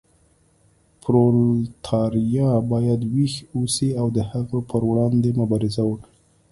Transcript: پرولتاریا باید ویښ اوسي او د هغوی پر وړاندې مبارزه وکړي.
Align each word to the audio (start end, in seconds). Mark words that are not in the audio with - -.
پرولتاریا 1.03 2.49
باید 2.71 2.99
ویښ 3.13 3.33
اوسي 3.55 3.89
او 3.99 4.07
د 4.17 4.19
هغوی 4.31 4.61
پر 4.69 4.81
وړاندې 4.89 5.29
مبارزه 5.39 5.81
وکړي. 5.87 6.13